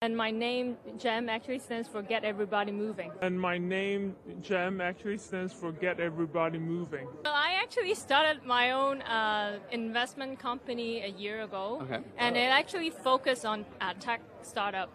[0.00, 3.10] And my name, GEM, actually stands for Get Everybody Moving.
[3.20, 7.08] And my name, GEM, actually stands for Get Everybody Moving.
[7.24, 11.80] Well, I actually started my own uh, investment company a year ago.
[11.82, 11.98] Okay.
[12.16, 14.88] And it actually focused on uh, tech startup.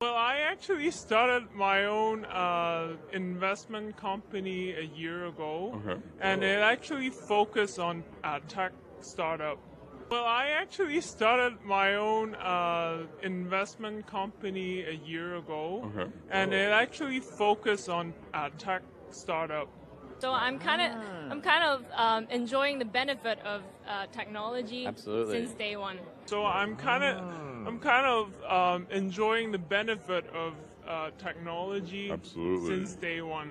[0.00, 5.80] Well, I actually started my own uh, investment company a year ago.
[5.86, 6.00] Okay.
[6.20, 9.60] And it actually focused on uh, tech startup.
[10.14, 16.08] Well, I actually started my own uh, investment company a year ago, Okay.
[16.30, 19.68] and it actually focused on uh, tech startup.
[20.20, 20.90] So I'm kind of
[21.32, 25.34] I'm kind of um, enjoying the benefit of uh, technology Absolutely.
[25.34, 25.98] since day one.
[26.26, 27.14] So I'm kind of
[27.66, 28.24] I'm kind of
[28.56, 30.52] um, enjoying the benefit of
[30.86, 32.68] uh, technology Absolutely.
[32.68, 33.50] since day one.